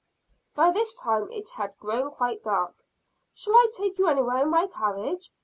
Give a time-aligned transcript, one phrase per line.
[0.55, 2.73] By this time it had grown quite dark.
[3.35, 5.29] "Shall I take you anywhere in my carriage?"